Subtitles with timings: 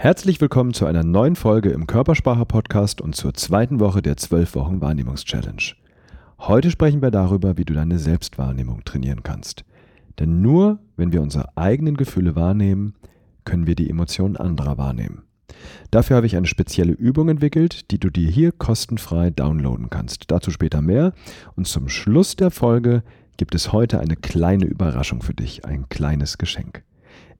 [0.00, 4.80] Herzlich willkommen zu einer neuen Folge im Körpersprache-Podcast und zur zweiten Woche der 12 Wochen
[4.80, 5.74] Wahrnehmungs-Challenge.
[6.38, 9.64] Heute sprechen wir darüber, wie du deine Selbstwahrnehmung trainieren kannst.
[10.20, 12.94] Denn nur wenn wir unsere eigenen Gefühle wahrnehmen,
[13.44, 15.24] können wir die Emotionen anderer wahrnehmen.
[15.90, 20.30] Dafür habe ich eine spezielle Übung entwickelt, die du dir hier kostenfrei downloaden kannst.
[20.30, 21.12] Dazu später mehr.
[21.56, 23.02] Und zum Schluss der Folge
[23.36, 26.84] gibt es heute eine kleine Überraschung für dich, ein kleines Geschenk.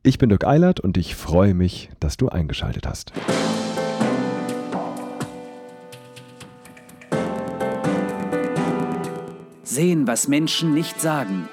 [0.04, 3.12] Ich bin Dirk Eilert und ich freue mich, dass du eingeschaltet hast.
[9.64, 11.48] Sehen, was Menschen nicht sagen.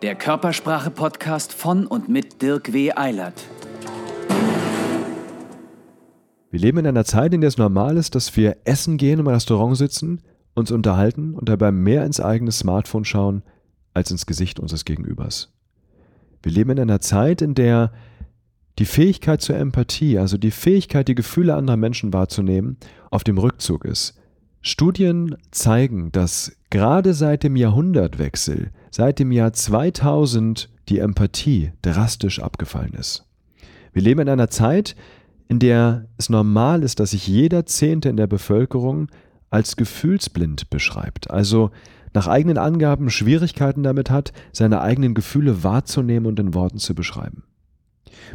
[0.00, 2.92] Der Körpersprache-Podcast von und mit Dirk W.
[2.92, 3.44] Eilert.
[6.50, 9.28] Wir leben in einer Zeit, in der es normal ist, dass wir essen gehen, im
[9.28, 10.22] Restaurant sitzen,
[10.54, 13.42] uns unterhalten und dabei mehr ins eigene Smartphone schauen
[13.92, 15.52] als ins Gesicht unseres Gegenübers.
[16.42, 17.92] Wir leben in einer Zeit, in der
[18.78, 22.78] die Fähigkeit zur Empathie, also die Fähigkeit, die Gefühle anderer Menschen wahrzunehmen,
[23.10, 24.18] auf dem Rückzug ist.
[24.62, 32.94] Studien zeigen, dass gerade seit dem Jahrhundertwechsel, seit dem Jahr 2000, die Empathie drastisch abgefallen
[32.94, 33.26] ist.
[33.92, 34.96] Wir leben in einer Zeit,
[35.48, 39.08] in der es normal ist, dass sich jeder Zehnte in der Bevölkerung
[39.50, 41.70] als gefühlsblind beschreibt, also
[42.12, 47.44] nach eigenen Angaben Schwierigkeiten damit hat, seine eigenen Gefühle wahrzunehmen und in Worten zu beschreiben.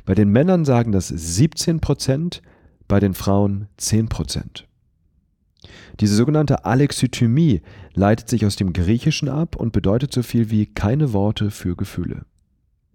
[0.06, 2.42] Bei den Männern sagen das 17 Prozent,
[2.88, 4.68] bei den Frauen 10 Prozent.
[6.00, 7.62] Diese sogenannte Alexithymie
[7.94, 12.26] leitet sich aus dem Griechischen ab und bedeutet so viel wie keine Worte für Gefühle.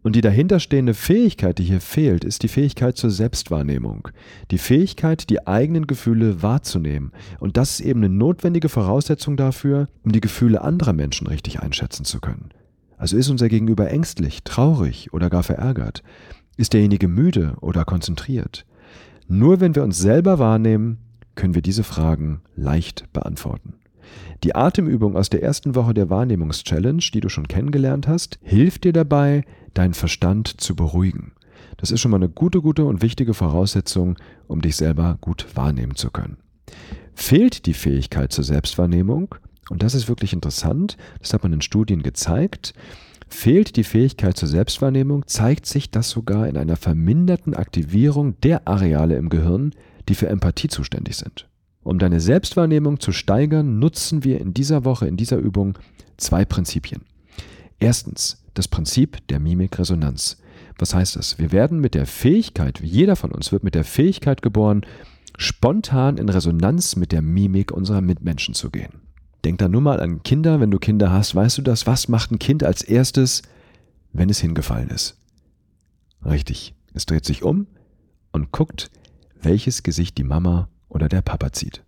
[0.02, 4.08] Und die dahinterstehende Fähigkeit, die hier fehlt, ist die Fähigkeit zur Selbstwahrnehmung.
[4.50, 7.12] Die Fähigkeit, die eigenen Gefühle wahrzunehmen.
[7.38, 12.04] Und das ist eben eine notwendige Voraussetzung dafür, um die Gefühle anderer Menschen richtig einschätzen
[12.04, 12.48] zu können.
[12.96, 16.02] Also ist unser Gegenüber ängstlich, traurig oder gar verärgert?
[16.56, 18.66] Ist derjenige müde oder konzentriert?
[19.28, 20.98] Nur wenn wir uns selber wahrnehmen,
[21.34, 23.79] können wir diese Fragen leicht beantworten.
[24.44, 28.92] Die Atemübung aus der ersten Woche der Wahrnehmungs-Challenge, die du schon kennengelernt hast, hilft dir
[28.92, 29.44] dabei,
[29.74, 31.32] deinen Verstand zu beruhigen.
[31.76, 34.16] Das ist schon mal eine gute, gute und wichtige Voraussetzung,
[34.48, 36.36] um dich selber gut wahrnehmen zu können.
[37.14, 39.34] Fehlt die Fähigkeit zur Selbstwahrnehmung,
[39.70, 42.74] und das ist wirklich interessant, das hat man in Studien gezeigt,
[43.28, 49.16] fehlt die Fähigkeit zur Selbstwahrnehmung, zeigt sich das sogar in einer verminderten Aktivierung der Areale
[49.16, 49.72] im Gehirn,
[50.08, 51.49] die für Empathie zuständig sind.
[51.90, 55.76] Um deine Selbstwahrnehmung zu steigern, nutzen wir in dieser Woche, in dieser Übung
[56.18, 57.02] zwei Prinzipien.
[57.80, 60.36] Erstens das Prinzip der Mimikresonanz.
[60.78, 61.40] Was heißt das?
[61.40, 64.82] Wir werden mit der Fähigkeit, jeder von uns wird mit der Fähigkeit geboren,
[65.36, 69.00] spontan in Resonanz mit der Mimik unserer Mitmenschen zu gehen.
[69.44, 71.88] Denk da nur mal an Kinder, wenn du Kinder hast, weißt du das?
[71.88, 73.42] Was macht ein Kind als erstes,
[74.12, 75.18] wenn es hingefallen ist?
[76.24, 77.66] Richtig, es dreht sich um
[78.30, 78.92] und guckt,
[79.42, 81.82] welches Gesicht die Mama oder der Papa zieht.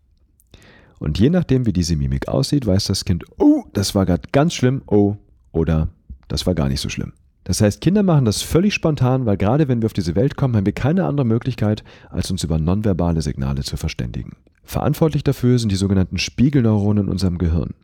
[0.98, 4.54] Und je nachdem, wie diese Mimik aussieht, weiß das Kind, oh, das war gerade ganz
[4.54, 5.16] schlimm, oh,
[5.50, 5.88] oder
[6.28, 7.12] das war gar nicht so schlimm.
[7.44, 10.54] Das heißt, Kinder machen das völlig spontan, weil gerade wenn wir auf diese Welt kommen,
[10.54, 14.36] haben wir keine andere Möglichkeit, als uns über nonverbale Signale zu verständigen.
[14.62, 17.74] Verantwortlich dafür sind die sogenannten Spiegelneuronen in unserem Gehirn.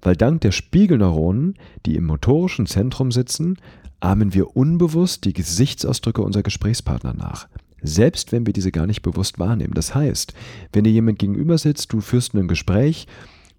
[0.00, 3.58] Weil dank der Spiegelneuronen, die im motorischen Zentrum sitzen,
[4.00, 7.48] ahmen wir unbewusst die Gesichtsausdrücke unserer Gesprächspartner nach
[7.84, 9.74] selbst wenn wir diese gar nicht bewusst wahrnehmen.
[9.74, 10.34] Das heißt,
[10.72, 13.06] wenn dir jemand gegenüber sitzt, du führst ein Gespräch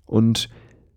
[0.05, 0.49] und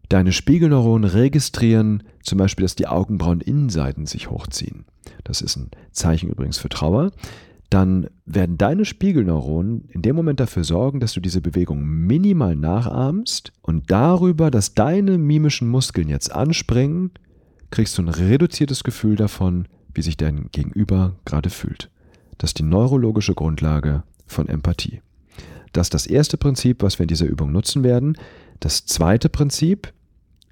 [0.08, 4.84] deine Spiegelneuronen registrieren zum Beispiel, dass die Augenbrauen-Innenseiten sich hochziehen.
[5.24, 7.12] Das ist ein Zeichen übrigens für Trauer.
[7.70, 13.52] Dann werden deine Spiegelneuronen in dem Moment dafür sorgen, dass du diese Bewegung minimal nachahmst
[13.60, 17.10] und darüber, dass deine mimischen Muskeln jetzt anspringen,
[17.70, 21.90] kriegst du ein reduziertes Gefühl davon, wie sich dein Gegenüber gerade fühlt.
[22.38, 25.02] Das ist die neurologische Grundlage von Empathie.
[25.72, 28.16] Das ist das erste Prinzip, was wir in dieser Übung nutzen werden.
[28.60, 29.92] Das zweite Prinzip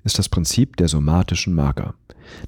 [0.05, 1.95] ist das Prinzip der somatischen Marker.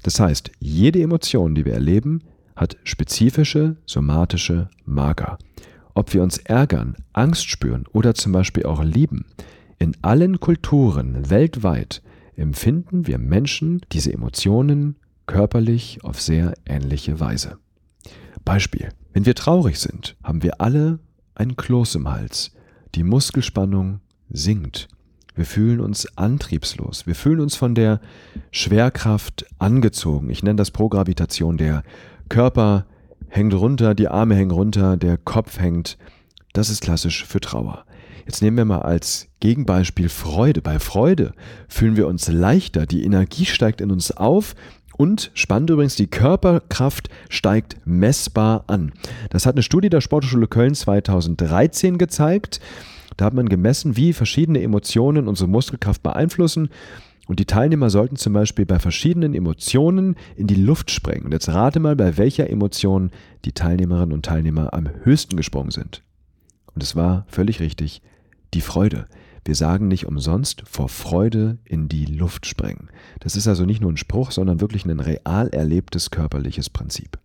[0.03, 2.21] Das heißt, jede Emotion, die wir erleben,
[2.55, 5.37] hat spezifische somatische Marker.
[5.93, 9.25] Ob wir uns ärgern, Angst spüren oder zum Beispiel auch lieben,
[9.79, 12.01] in allen Kulturen weltweit
[12.35, 14.95] empfinden wir Menschen diese Emotionen
[15.25, 17.57] körperlich auf sehr ähnliche Weise.
[18.49, 18.89] Beispiel.
[19.13, 20.97] Wenn wir traurig sind, haben wir alle
[21.35, 22.51] ein Kloß im Hals.
[22.95, 24.87] Die Muskelspannung sinkt.
[25.35, 27.05] Wir fühlen uns antriebslos.
[27.05, 28.01] Wir fühlen uns von der
[28.49, 30.31] Schwerkraft angezogen.
[30.31, 31.57] Ich nenne das Progravitation.
[31.57, 31.83] Der
[32.27, 32.87] Körper
[33.27, 35.99] hängt runter, die Arme hängen runter, der Kopf hängt.
[36.53, 37.85] Das ist klassisch für Trauer.
[38.25, 40.63] Jetzt nehmen wir mal als Gegenbeispiel Freude.
[40.63, 41.33] Bei Freude
[41.67, 44.55] fühlen wir uns leichter, die Energie steigt in uns auf
[44.99, 48.91] Und spannend übrigens, die Körperkraft steigt messbar an.
[49.29, 52.59] Das hat eine Studie der Sportschule Köln 2013 gezeigt.
[53.15, 56.67] Da hat man gemessen, wie verschiedene Emotionen unsere Muskelkraft beeinflussen.
[57.29, 61.23] Und die Teilnehmer sollten zum Beispiel bei verschiedenen Emotionen in die Luft sprengen.
[61.23, 63.11] Und jetzt rate mal, bei welcher Emotion
[63.45, 66.03] die Teilnehmerinnen und Teilnehmer am höchsten gesprungen sind.
[66.75, 68.01] Und es war völlig richtig,
[68.53, 69.05] die Freude.
[69.49, 72.91] Wir sagen nicht umsonst vor Freude in die Luft sprengen.
[73.19, 77.17] Das ist also nicht nur ein Spruch, sondern wirklich ein real erlebtes körperliches Prinzip.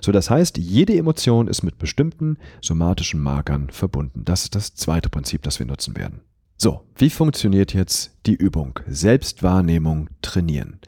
[0.00, 4.24] So, das heißt, jede Emotion ist mit bestimmten somatischen Markern verbunden.
[4.24, 6.22] Das ist das zweite Prinzip, das wir nutzen werden.
[6.56, 8.80] So, wie funktioniert jetzt die Übung?
[8.86, 10.80] Selbstwahrnehmung trainieren.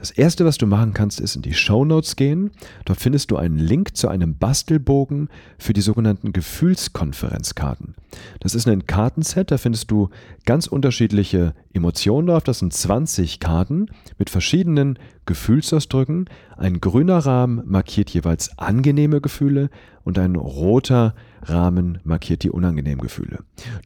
[0.00, 2.52] Das erste, was du machen kannst, ist in die Show Notes gehen.
[2.86, 7.94] Dort findest du einen Link zu einem Bastelbogen für die sogenannten Gefühlskonferenzkarten.
[8.40, 10.08] Das ist ein Kartenset, da findest du
[10.46, 12.44] ganz unterschiedliche Emotionen drauf.
[12.44, 16.30] Das sind 20 Karten mit verschiedenen Gefühlsausdrücken.
[16.56, 19.68] Ein grüner Rahmen markiert jeweils angenehme Gefühle
[20.02, 23.40] und ein roter Rahmen markiert die unangenehmen Gefühle.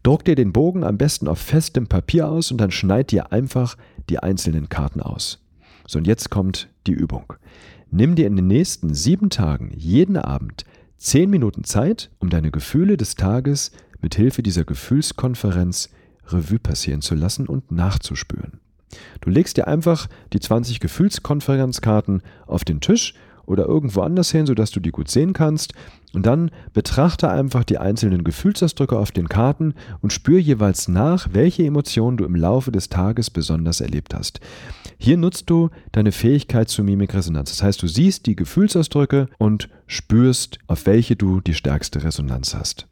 [0.05, 3.77] Druck dir den Bogen am besten auf festem Papier aus und dann schneid dir einfach
[4.09, 5.44] die einzelnen Karten aus.
[5.87, 7.35] So, und jetzt kommt die Übung.
[7.91, 10.65] Nimm dir in den nächsten sieben Tagen jeden Abend
[10.97, 13.71] zehn Minuten Zeit, um deine Gefühle des Tages
[14.01, 15.91] mit Hilfe dieser Gefühlskonferenz
[16.29, 18.61] Revue passieren zu lassen und nachzuspüren.
[19.21, 23.15] Du legst dir einfach die 20 Gefühlskonferenzkarten auf den Tisch
[23.47, 25.75] oder irgendwo anders hin, sodass du die gut sehen kannst.
[26.13, 31.65] Und dann betrachte einfach die einzelnen Gefühlsausdrücke auf den Karten und spür jeweils nach, welche
[31.65, 34.41] Emotionen du im Laufe des Tages besonders erlebt hast.
[34.99, 37.51] Hier nutzt du deine Fähigkeit zur Mimikresonanz.
[37.51, 42.87] Das heißt, du siehst die Gefühlsausdrücke und spürst, auf welche du die stärkste Resonanz hast.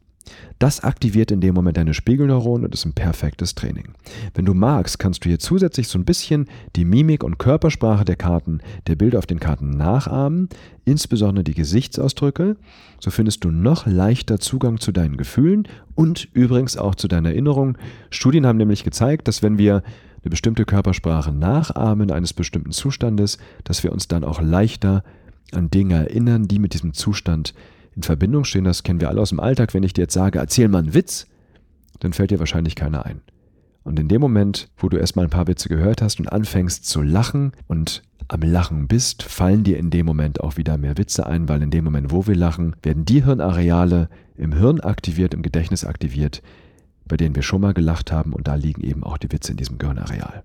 [0.59, 3.89] Das aktiviert in dem Moment deine Spiegelneuronen und ist ein perfektes Training.
[4.33, 8.15] Wenn du magst, kannst du hier zusätzlich so ein bisschen die Mimik und Körpersprache der
[8.15, 10.49] Karten, der Bilder auf den Karten nachahmen,
[10.85, 12.55] insbesondere die Gesichtsausdrücke.
[12.99, 17.77] So findest du noch leichter Zugang zu deinen Gefühlen und übrigens auch zu deiner Erinnerung.
[18.09, 19.83] Studien haben nämlich gezeigt, dass wenn wir
[20.23, 25.03] eine bestimmte Körpersprache nachahmen eines bestimmten Zustandes, dass wir uns dann auch leichter
[25.51, 27.53] an Dinge erinnern, die mit diesem Zustand
[27.95, 28.63] in Verbindung stehen.
[28.63, 29.73] Das kennen wir alle aus dem Alltag.
[29.73, 31.27] Wenn ich dir jetzt sage, erzähl mal einen Witz,
[31.99, 33.21] dann fällt dir wahrscheinlich keiner ein.
[33.83, 37.01] Und in dem Moment, wo du erstmal ein paar Witze gehört hast und anfängst zu
[37.01, 41.49] lachen und am Lachen bist, fallen dir in dem Moment auch wieder mehr Witze ein,
[41.49, 45.83] weil in dem Moment, wo wir lachen, werden die Hirnareale im Hirn aktiviert, im Gedächtnis
[45.83, 46.41] aktiviert,
[47.05, 49.57] bei denen wir schon mal gelacht haben und da liegen eben auch die Witze in
[49.57, 50.43] diesem Gehirnareal.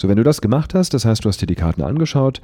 [0.00, 2.40] So, wenn du das gemacht hast, das heißt, du hast dir die Karten angeschaut,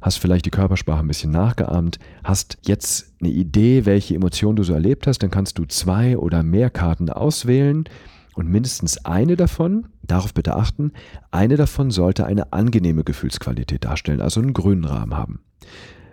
[0.00, 4.74] hast vielleicht die Körpersprache ein bisschen nachgeahmt, hast jetzt eine Idee, welche Emotion du so
[4.74, 7.88] erlebt hast, dann kannst du zwei oder mehr Karten auswählen
[8.36, 10.92] und mindestens eine davon, darauf bitte achten,
[11.32, 15.40] eine davon sollte eine angenehme Gefühlsqualität darstellen, also einen grünen Rahmen haben.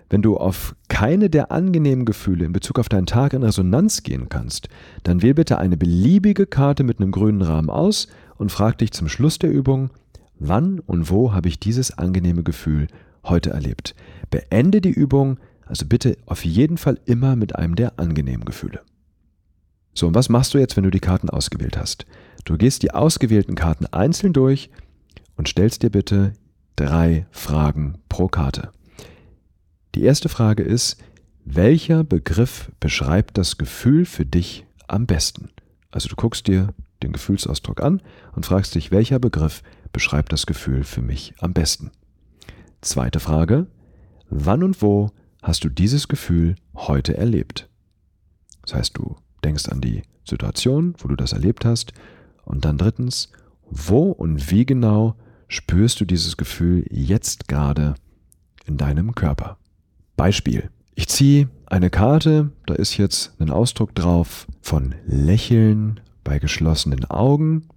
[0.09, 4.29] Wenn du auf keine der angenehmen Gefühle in Bezug auf deinen Tag in Resonanz gehen
[4.29, 4.67] kannst,
[5.03, 8.07] dann wähl bitte eine beliebige Karte mit einem grünen Rahmen aus
[8.37, 9.91] und frag dich zum Schluss der Übung,
[10.39, 12.87] wann und wo habe ich dieses angenehme Gefühl
[13.23, 13.95] heute erlebt.
[14.29, 15.37] Beende die Übung
[15.69, 18.81] also bitte auf jeden Fall immer mit einem der angenehmen Gefühle.
[19.93, 22.05] So, und was machst du jetzt, wenn du die Karten ausgewählt hast?
[22.45, 24.69] Du gehst die ausgewählten Karten einzeln durch
[25.35, 26.33] und stellst dir bitte
[26.75, 28.71] drei Fragen pro Karte.
[29.95, 30.97] Die erste Frage ist,
[31.43, 35.49] welcher Begriff beschreibt das Gefühl für dich am besten?
[35.91, 38.01] Also du guckst dir den Gefühlsausdruck an
[38.35, 41.91] und fragst dich, welcher Begriff beschreibt das Gefühl für mich am besten?
[42.81, 43.67] Zweite Frage.
[44.29, 47.69] Wann und wo hast du dieses Gefühl heute erlebt?
[48.61, 51.93] Das heißt, du denkst an die Situation, wo du das erlebt hast.
[52.43, 53.31] Und dann drittens,
[53.69, 55.15] wo und wie genau
[55.47, 57.95] spürst du dieses Gefühl jetzt gerade
[58.65, 59.57] in deinem Körper?
[60.15, 60.69] Beispiel.
[60.95, 67.67] Ich ziehe eine Karte, da ist jetzt ein Ausdruck drauf von Lächeln bei geschlossenen Augen.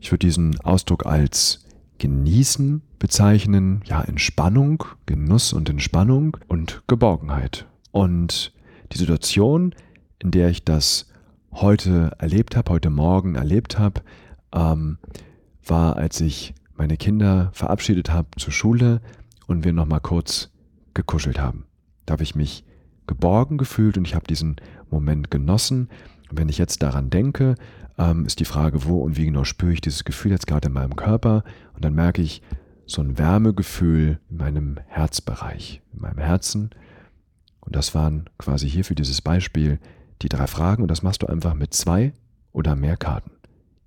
[0.00, 1.64] Ich würde diesen Ausdruck als
[1.98, 7.66] Genießen bezeichnen, ja, Entspannung, Genuss und Entspannung und Geborgenheit.
[7.92, 8.52] Und
[8.92, 9.74] die Situation,
[10.18, 11.06] in der ich das
[11.52, 14.02] heute erlebt habe, heute Morgen erlebt habe,
[14.52, 14.98] ähm,
[15.64, 19.00] war, als ich meine Kinder verabschiedet habe zur Schule
[19.46, 20.50] und wir nochmal kurz
[20.94, 21.64] gekuschelt haben.
[22.06, 22.64] Da habe ich mich
[23.06, 24.56] geborgen gefühlt und ich habe diesen
[24.90, 25.88] Moment genossen.
[26.30, 27.54] Wenn ich jetzt daran denke,
[27.98, 30.74] ähm, ist die Frage, wo und wie genau spüre ich dieses Gefühl jetzt gerade in
[30.74, 31.44] meinem Körper.
[31.74, 32.42] Und dann merke ich
[32.86, 36.70] so ein Wärmegefühl in meinem Herzbereich, in meinem Herzen.
[37.60, 39.78] Und das waren quasi hier für dieses Beispiel
[40.22, 40.82] die drei Fragen.
[40.82, 42.12] Und das machst du einfach mit zwei
[42.52, 43.30] oder mehr Karten.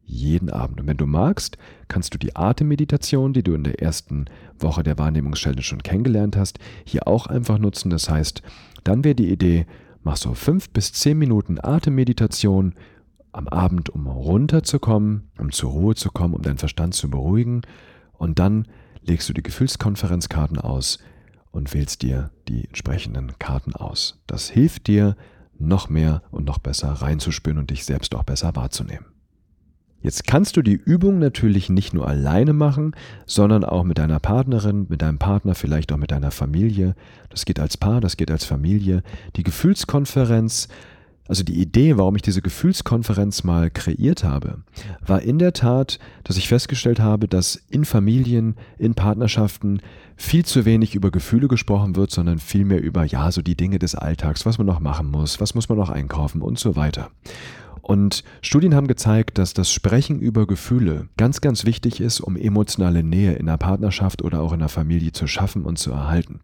[0.06, 0.82] jeden Abend.
[0.82, 1.58] Und wenn du magst,
[1.88, 4.26] kannst du die Atemmeditation, die du in der ersten
[4.60, 7.90] Woche der Wahrnehmungschallenge schon kennengelernt hast, hier auch einfach nutzen.
[7.90, 8.42] Das heißt,
[8.84, 9.66] dann wäre die Idee,
[10.04, 12.76] mach so fünf bis zehn Minuten Atemmeditation
[13.32, 17.62] am Abend, um runterzukommen, um zur Ruhe zu kommen, um deinen Verstand zu beruhigen.
[18.14, 18.68] Und dann
[19.02, 21.00] legst du die Gefühlskonferenzkarten aus
[21.52, 24.22] und wählst dir die entsprechenden Karten aus.
[24.28, 25.16] Das hilft dir,
[25.60, 29.06] noch mehr und noch besser reinzuspüren und dich selbst auch besser wahrzunehmen.
[30.04, 32.94] Jetzt kannst du die Übung natürlich nicht nur alleine machen,
[33.26, 36.94] sondern auch mit deiner Partnerin, mit deinem Partner, vielleicht auch mit deiner Familie.
[37.30, 39.02] Das geht als Paar, das geht als Familie.
[39.38, 40.68] Die Gefühlskonferenz,
[41.30, 44.64] also die Idee, warum ich diese Gefühlskonferenz mal kreiert habe,
[45.08, 49.80] war in der Tat, dass ich festgestellt habe, dass in Familien, in Partnerschaften
[50.18, 53.96] viel zu wenig über Gefühle gesprochen wird, sondern vielmehr über, ja, so die Dinge des
[53.96, 57.10] Alltags, was man noch machen muss, was muss man noch einkaufen und so weiter.
[57.84, 63.04] Und Studien haben gezeigt, dass das Sprechen über Gefühle ganz, ganz wichtig ist, um emotionale
[63.04, 66.40] Nähe in einer Partnerschaft oder auch in einer Familie zu schaffen und zu erhalten.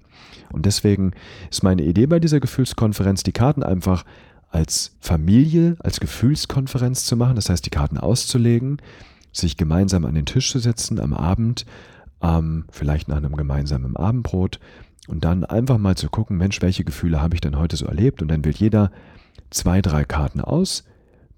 [0.51, 1.13] Und deswegen
[1.49, 4.03] ist meine Idee bei dieser Gefühlskonferenz, die Karten einfach
[4.49, 8.81] als Familie, als Gefühlskonferenz zu machen, das heißt die Karten auszulegen,
[9.31, 11.65] sich gemeinsam an den Tisch zu setzen am Abend,
[12.21, 14.59] ähm, vielleicht nach einem gemeinsamen Abendbrot
[15.07, 18.21] und dann einfach mal zu gucken, Mensch, welche Gefühle habe ich denn heute so erlebt?
[18.21, 18.91] Und dann wählt jeder
[19.51, 20.83] zwei, drei Karten aus,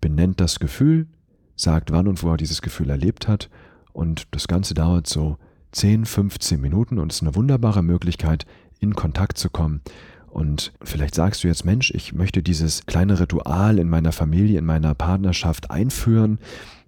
[0.02, 1.08] benennt das Gefühl,
[1.56, 3.50] sagt, wann und wo er dieses Gefühl erlebt hat.
[3.94, 5.38] Und das Ganze dauert so
[5.72, 8.46] 10, 15 Minuten und ist eine wunderbare Möglichkeit,
[8.80, 9.82] in Kontakt zu kommen.
[10.28, 14.66] Und vielleicht sagst du jetzt, Mensch, ich möchte dieses kleine Ritual in meiner Familie, in
[14.66, 16.40] meiner Partnerschaft einführen.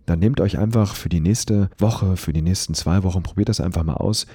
[0.06, 3.62] Dann nehmt euch einfach für die nächste Woche, für die nächsten zwei Wochen, probiert das
[3.62, 4.28] einfach mal aus.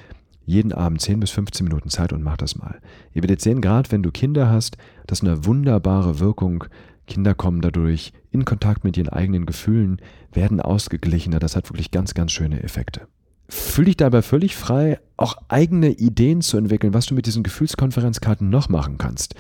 [0.45, 2.81] Jeden Abend 10 bis 15 Minuten Zeit und macht das mal.
[3.13, 6.65] Ihr werdet sehen, gerade wenn du Kinder hast, dass eine wunderbare Wirkung
[7.09, 10.01] Kinder kommen dadurch in Kontakt mit ihren eigenen Gefühlen,
[10.33, 11.39] werden ausgeglichener.
[11.41, 13.09] Das hat wirklich ganz, ganz schöne Effekte.
[13.49, 18.49] Fühl dich dabei völlig frei, auch eigene Ideen zu entwickeln, was du mit diesen Gefühlskonferenzkarten
[18.49, 19.35] noch machen kannst.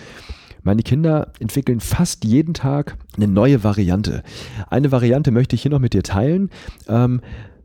[0.62, 4.22] Meine Kinder entwickeln fast jeden Tag eine neue Variante.
[4.68, 6.50] Eine Variante möchte ich hier noch mit dir teilen.
[6.88, 7.20] Ähm,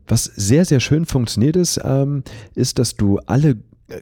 [0.06, 2.22] was sehr, sehr schön funktioniert ist, ähm,
[2.54, 3.56] ist, dass du alle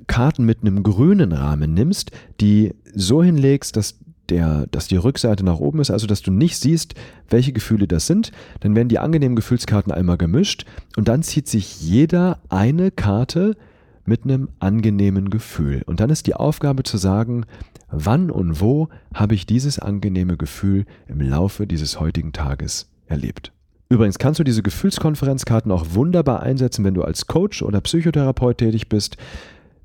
[0.07, 3.99] Karten mit einem grünen Rahmen nimmst, die so hinlegst, dass
[4.29, 6.95] der, dass die Rückseite nach oben ist, also dass du nicht siehst,
[7.29, 8.33] welche Gefühle das sind.
[8.61, 10.65] Dann werden die angenehmen Gefühlskarten einmal gemischt
[10.97, 13.57] und dann zieht sich jeder eine Karte
[14.05, 15.83] mit einem angenehmen Gefühl.
[15.87, 17.45] Und dann ist die Aufgabe zu sagen,
[17.91, 23.53] wann und wo habe ich dieses angenehme Gefühl im Laufe dieses heutigen Tages erlebt.
[23.89, 28.89] Übrigens kannst du diese Gefühlskonferenzkarten auch wunderbar einsetzen, wenn du als Coach oder Psychotherapeut tätig
[28.89, 29.19] bist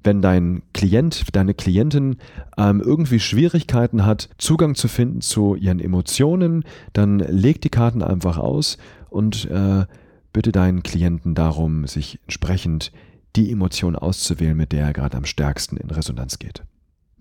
[0.03, 2.17] wenn dein Klient, deine Klientin
[2.57, 6.63] ähm, irgendwie Schwierigkeiten hat, Zugang zu finden zu ihren Emotionen,
[6.93, 8.77] dann leg die Karten einfach aus
[9.09, 9.85] und äh,
[10.33, 12.91] bitte deinen Klienten darum, sich entsprechend
[13.35, 16.63] die Emotion auszuwählen, mit der er gerade am stärksten in Resonanz geht.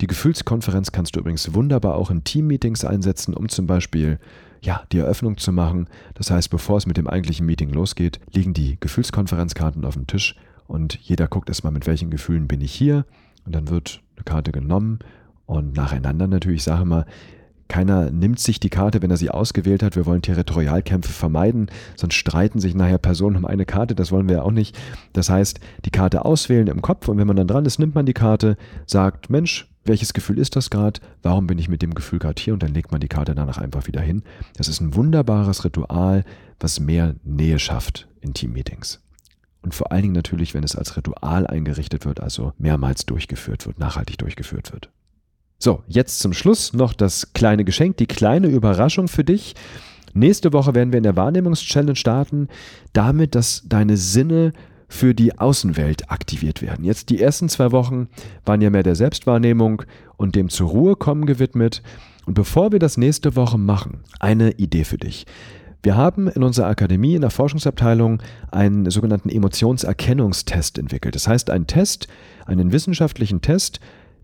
[0.01, 4.19] Die Gefühlskonferenz kannst du übrigens wunderbar auch in Teammeetings einsetzen, um zum Beispiel
[4.61, 5.89] ja, die Eröffnung zu machen.
[6.15, 10.37] Das heißt, bevor es mit dem eigentlichen Meeting losgeht, liegen die Gefühlskonferenzkarten auf dem Tisch
[10.67, 13.05] und jeder guckt erstmal, mit welchen Gefühlen bin ich hier.
[13.45, 14.99] Und dann wird eine Karte genommen
[15.47, 17.07] und nacheinander natürlich, sage mal,
[17.69, 19.97] keiner nimmt sich die Karte, wenn er sie ausgewählt hat.
[19.97, 23.95] Wir wollen Territorialkämpfe vermeiden, sonst streiten sich nachher Personen um eine Karte.
[23.95, 24.79] Das wollen wir ja auch nicht.
[25.13, 28.07] Das heißt, die Karte auswählen im Kopf und wenn man dann dran ist, nimmt man
[28.07, 28.57] die Karte,
[28.87, 31.01] sagt, Mensch, welches Gefühl ist das gerade?
[31.23, 32.55] Warum bin ich mit dem Gefühl gerade hier?
[32.55, 34.23] Und dann legt man die Karte danach einfach wieder hin.
[34.57, 36.25] Das ist ein wunderbares Ritual,
[36.59, 39.06] was mehr Nähe schafft in Teammeetings.
[39.67, 43.81] Und vor allen Dingen natürlich, wenn es als Ritual eingerichtet wird, also mehrmals durchgeführt wird,
[43.81, 44.91] nachhaltig durchgeführt wird.
[45.59, 49.57] So, jetzt zum Schluss noch das kleine Geschenk, die kleine Überraschung für dich.
[50.15, 52.47] Nächste Woche werden wir in der Wahrnehmungs-Challenge starten,
[52.93, 54.53] damit, dass deine Sinne
[54.87, 56.85] für die Außenwelt aktiviert werden.
[56.85, 58.07] Jetzt die ersten zwei Wochen
[58.45, 59.83] waren ja mehr der Selbstwahrnehmung
[60.17, 61.83] und dem zur Ruhe kommen gewidmet.
[62.25, 65.27] Und bevor wir das nächste Woche machen, eine Idee für dich.
[65.83, 71.15] Wir haben in unserer Akademie, in der Forschungsabteilung, einen sogenannten Emotionserkennungstest entwickelt.
[71.15, 72.09] Das heißt, einen Test,
[72.47, 73.81] einen wissenschaftlichen Test,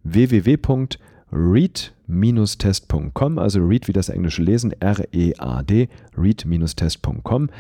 [0.06, 0.98] www.read
[1.34, 7.50] read-test.com, also read wie das englische Lesen, R-E-A-D, read-test.com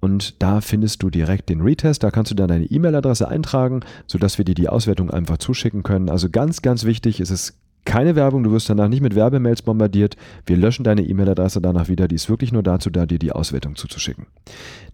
[0.00, 2.02] und da findest du direkt den Retest.
[2.02, 6.08] Da kannst du dann deine E-Mail-Adresse eintragen, sodass wir dir die Auswertung einfach zuschicken können.
[6.08, 10.16] Also ganz, ganz wichtig ist es keine Werbung, du wirst danach nicht mit Werbemails bombardiert.
[10.46, 12.08] Wir löschen deine E-Mail-Adresse danach wieder.
[12.08, 14.26] Die ist wirklich nur dazu da, dir die Auswertung zuzuschicken.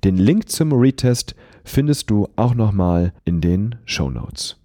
[0.04, 4.56] Den Link zum Retest findest du auch nochmal in den Show Notes.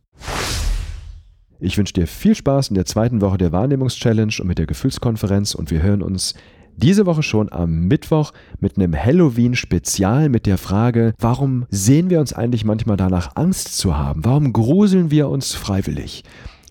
[1.59, 5.53] Ich wünsche dir viel Spaß in der zweiten Woche der Wahrnehmungs-Challenge und mit der Gefühlskonferenz
[5.53, 6.33] und wir hören uns
[6.77, 12.33] diese Woche schon am Mittwoch mit einem Halloween-Spezial mit der Frage, warum sehen wir uns
[12.33, 14.25] eigentlich manchmal danach, Angst zu haben?
[14.25, 16.23] Warum gruseln wir uns freiwillig?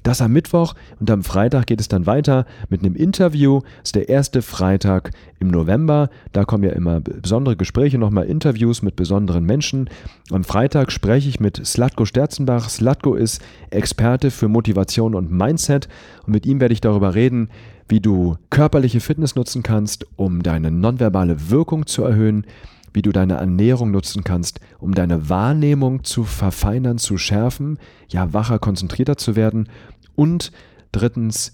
[0.02, 3.60] Das am Mittwoch und am Freitag geht es dann weiter mit einem Interview.
[3.60, 6.10] Das ist der erste Freitag im November.
[6.32, 9.90] Da kommen ja immer besondere Gespräche, nochmal Interviews mit besonderen Menschen.
[10.30, 12.68] Am Freitag spreche ich mit Slatko Sterzenbach.
[12.68, 15.88] Slatko ist Experte für Motivation und Mindset
[16.26, 17.50] und mit ihm werde ich darüber reden,
[17.88, 22.46] wie du körperliche Fitness nutzen kannst, um deine nonverbale Wirkung zu erhöhen
[22.92, 27.78] wie du deine Ernährung nutzen kannst, um deine Wahrnehmung zu verfeinern, zu schärfen,
[28.08, 29.68] ja wacher, konzentrierter zu werden.
[30.14, 30.52] Und
[30.92, 31.52] drittens,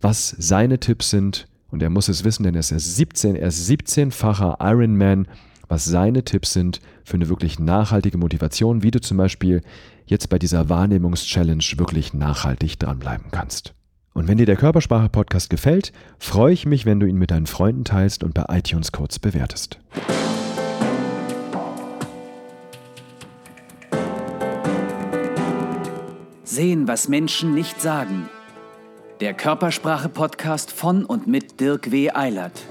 [0.00, 3.48] was seine Tipps sind, und er muss es wissen, denn er ist erst 17, er
[3.48, 5.26] ist 17-facher Ironman,
[5.68, 9.62] was seine Tipps sind für eine wirklich nachhaltige Motivation, wie du zum Beispiel
[10.06, 13.74] jetzt bei dieser Wahrnehmungs-Challenge wirklich nachhaltig dranbleiben kannst.
[14.12, 17.84] Und wenn dir der Körpersprache-Podcast gefällt, freue ich mich, wenn du ihn mit deinen Freunden
[17.84, 19.80] teilst und bei iTunes kurz bewertest.
[26.54, 28.28] Sehen, was Menschen nicht sagen.
[29.18, 32.12] Der Körpersprache-Podcast von und mit Dirk W.
[32.12, 32.62] Eilert.